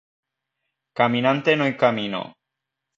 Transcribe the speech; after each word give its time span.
Caminante 0.99 1.55
no 1.55 1.65
hay 1.65 1.77
camino. 1.83 2.21